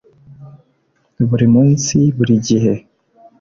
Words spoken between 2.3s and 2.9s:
gihe